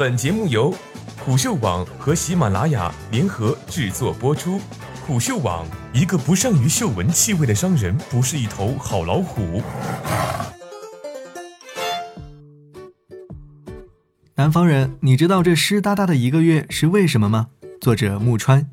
[0.00, 0.74] 本节目由
[1.18, 4.58] 虎嗅网和喜马拉雅联合制作播出。
[5.06, 9.62] 虎嗅网：一个不善于嗅闻气味的商人，不是一头好老虎。
[14.36, 17.48] 南方人，你知道这湿哒哒的一个月是为什么吗？
[17.78, 18.70] 作者木川。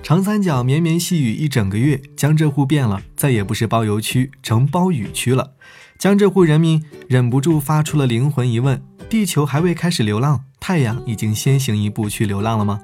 [0.00, 5.54] 长三角绵绵细雨一整个月，江浙沪变了，再也不是包邮区，成包雨区了。
[5.98, 12.80] 江浙沪人民忍不住发出了灵魂疑问：地球还未开始流浪，太阳已经先行一步去流浪了吗？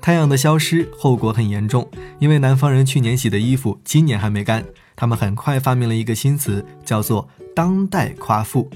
[0.00, 1.86] 太阳的消失后果很严重，
[2.18, 4.64] 因为南方人去年洗的衣服今年还没干，
[4.96, 8.70] 他们很快发明了一个新词，叫做“当代夸父”。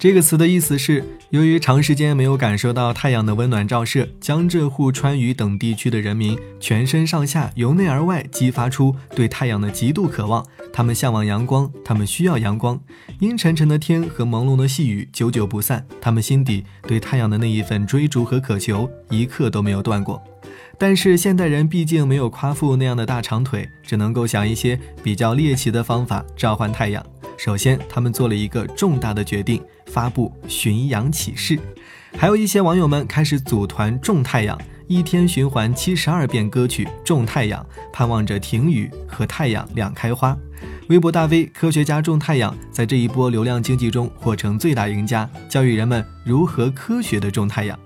[0.00, 10.42] 这个词的意思是，由于长时间没有感受到太阳的温暖照射，江浙沪、川渝等地区的人民全身上下由内而外激发出对太阳的极度渴望。
[10.72, 12.80] 他们向往阳光，他们需要阳光。
[13.18, 20.22] 阴沉沉的天和朦胧的细雨久久不散，他们心底对太阳的那一份追逐和渴求一刻都没有断过。
[20.78, 27.04] 但是现代人毕竟没有夸父那样的大长腿，只能够想一些比较猎奇的方法召唤太阳。
[27.42, 29.62] 首先，他们做了一个重大的决定。
[29.86, 31.58] 发布巡洋启事，
[32.18, 40.36] 还有一些网友们开始组团种太阳，一天循环七十二遍歌曲《种太阳》，盼望着停雨和太阳两开花。
[40.90, 47.76] 微博大 V 科学家种太阳在这一波流量经济中获成最大赢家，教育人们如何科学的种太阳。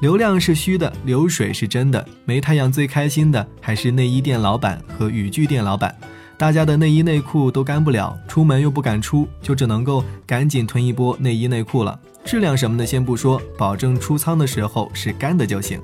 [0.00, 2.06] 流量是虚的，流水是真的。
[2.24, 5.92] 没太阳最开心的还是内衣店老板和雨具店老板。
[6.36, 11.98] 大家的内衣内裤都干不了，出门又不敢出，就只能够赶紧囤一波内衣内裤了。
[12.24, 15.80] 质量什么的先不说，保证出仓的时候是干的就行。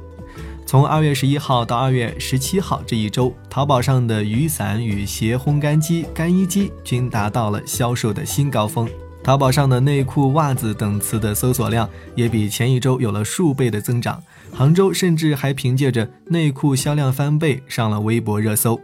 [0.67, 8.89] 从二月十一号到二月十七号这一周，淘宝上的雨伞、雨鞋、烘干机、干衣机均达到了销售的新高峰。
[9.23, 14.23] 淘宝上的内裤、袜子等词的搜索量也比前一周有了数倍的增长。
[14.53, 18.81] 杭州甚至还凭借着内裤销量翻倍上了微博热搜。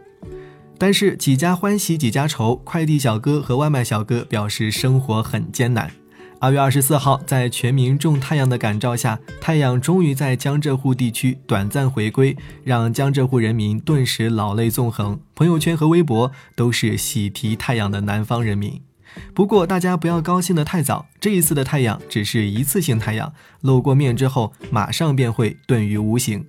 [0.77, 5.91] 但是几家欢喜几家愁，快递小哥和外卖小哥表示生活很艰难。
[6.39, 15.19] 二月二十四号，在全民种太阳的感召下，太阳终于在江浙沪地区短暂回归，让江浙沪人民顿时老泪纵横。
[15.33, 18.81] 朋友圈和微博都是喜提太阳的南方人民。
[19.33, 26.45] 不过大家不要高兴得太早，这一次的太阳只是一次性太阳，露过面之后马上便会遁于无形。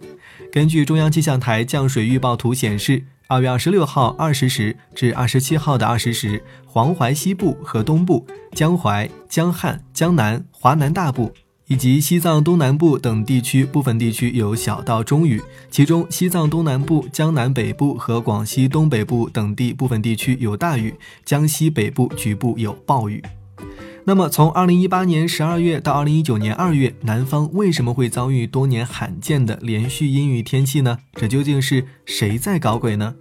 [0.52, 3.04] 根据中央气象台降水预报图显示。
[3.28, 11.32] 二月二十六号二十时至二十七号的二十时，黄淮西部和东部、江淮、江汉、江南、华南大部
[11.66, 15.42] 以及西藏东南部等地区部分地区有小到中雨，
[15.72, 20.94] 其中西藏东南部、江南北部和广西东北部等地部分地区有大雨，
[21.24, 23.20] 江西北部局部有暴雨。
[24.08, 30.96] 那么，从二零一八年十二月到二零一九年二月，南方为什么会遭遇多年罕见的连续阴雨天气呢？
[31.14, 33.16] 这究竟是谁在搞鬼呢？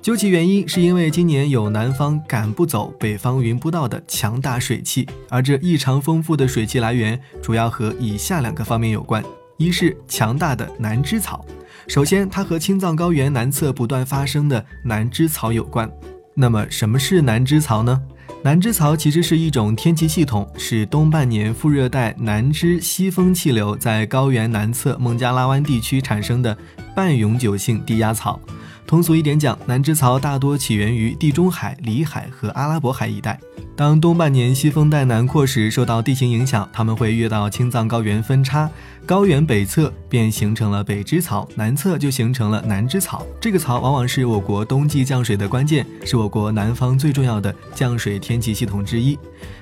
[0.00, 9.22] 究其原因，是因为今年有南方赶不走、北方云不到的强大水汽，而这异常丰富的水汽来源主要和以下两个方面有关：
[9.58, 11.44] 一是强大的南支草，
[11.86, 15.90] 首先它和青藏高原南侧不断发生的南支草有关。
[16.34, 18.00] 那么，什么是南支草呢？
[18.44, 26.54] 南支槽其实是一种天气系统，是东半年副热带南支西风气流在高原南侧孟加拉湾地区产生的
[26.94, 28.38] 半永久性低压槽。
[28.86, 33.40] 通俗一点讲，南支槽大多起源于地中海、里海和阿拉伯海一带。
[33.74, 38.70] 当东半年西风带南扩时，受到地形影响，它们会越到青藏高原分叉，
[39.04, 43.26] 高原北侧便形成了北支槽，南侧就形成了南支槽。
[43.40, 49.18] 这个槽往往是我国冬季降水的关键，是我国南方最重要的降水天气系统之一。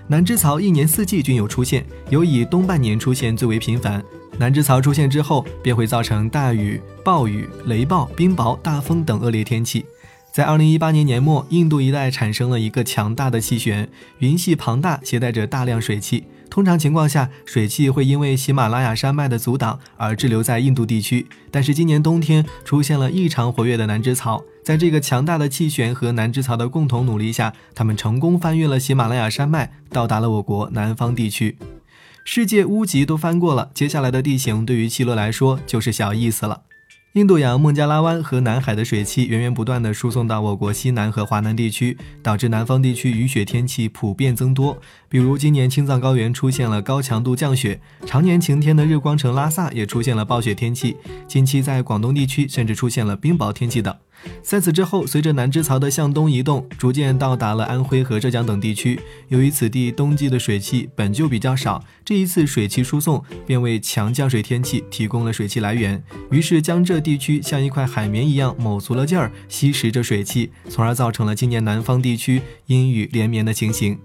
[0.08, 4.02] 南支槽一年四季均有出现，尤以东半年出现最为频繁。
[4.38, 9.84] 南支槽出现之后，便会造成大雨、暴雨、雷暴、冰雹、大风等恶劣天气。
[10.32, 13.88] 在二零一八年年末，印度一带产生了一个强大的气旋，
[14.18, 16.24] 云系庞大，携带着大量水汽。
[16.48, 21.26] 通常情况下，水汽会因为喜马拉雅山脉的阻挡而滞留在印度地区。
[21.50, 31.56] 但是今年冬天出现了异常活跃的南支槽，在这个强大的气旋和南支槽的共同努力下，他们成功翻越了喜马拉雅山脉，到达了我国南方地区。
[32.24, 36.62] 世界屋脊都翻过了，接下来的地形对于气流来说就是小意思了。
[37.14, 44.80] 印度洋、孟加拉湾和南海的水汽源源不断地输送到我国西南和华南地区，导致南方地区雨雪天气普遍增多。
[45.10, 50.96] 比如今年青藏高原出现了高强度降雪，常年晴天的日光城拉萨也出现了暴雪天气。
[51.28, 53.94] 近期在广东地区甚至出现了冰雹天气等。
[54.42, 59.00] 在此之后，随着南支槽的向东移动，逐渐到达了安徽和浙江等地区。
[59.28, 66.02] 由于此地冬季的水汽本就比较少，这一次水汽输送便为强降水天气提供了水汽来源。
[66.30, 73.98] 于是江浙地区像一块海绵一样卯足了劲儿吸食着水汽，从而造成了今年南方地区阴雨连绵的情形。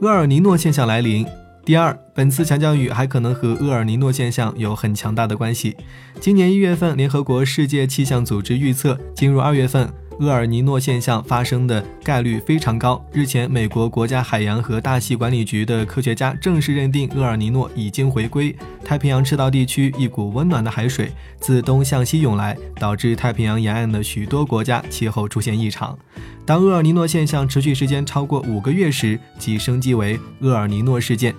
[0.00, 1.26] 厄尔尼诺现象来临。
[1.64, 5.76] 第二，本次强降雨还可能和厄尔尼诺现象有很强大的关系。
[6.18, 9.88] 今年一月份，联合国世界气象组织预测，进入二月份，
[10.18, 13.00] 厄尔尼诺现象发生的概率非常高。
[13.12, 18.52] 日前，美国国家海洋和大气管理局的科学家正式认定厄尔尼诺已经回归。
[18.84, 25.96] 太平洋赤道地区一股温暖的海水自东向西涌来，导致太平洋沿岸的许多国家气候出现异常。
[26.44, 31.32] 当厄尔尼诺现象持续时间超过五个月时，即升级为厄尔尼诺事件。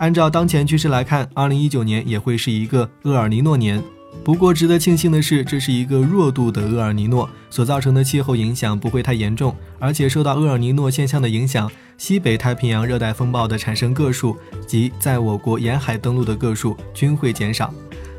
[0.00, 3.82] 按照当前趋势来看，二零一九年也会是一个厄尔尼诺年。
[4.24, 14.34] 不过，值得庆幸的是，这是一个弱度的厄尔尼诺，所造成的气候影响不会太严重，而且受到厄尔尼诺现象的影响，西北太平洋热带风暴的产生个数
[14.66, 17.72] 及在我国沿海登陆的个数均会减少。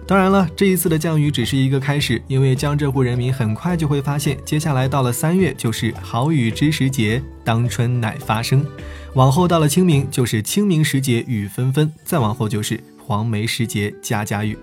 [0.07, 8.65] 当然了，这一次的降雨只是一个开始，因为江浙沪人民很快就会发现，接下来到了三月就是好雨知时节，当春乃发生。
[9.13, 14.57] 往后到了清明，就是清明时节雨纷纷；再往后就是黄梅时节家家雨。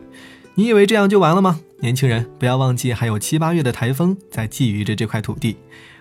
[0.54, 1.60] 你以为这样就完了吗？
[1.80, 5.56] 年轻人，不要忘记还有七八月的台风在觊觎着这块土地。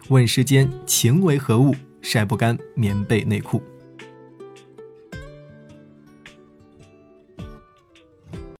[0.10, 1.76] 问世间情为何物？
[2.02, 3.62] 晒不干棉被内裤。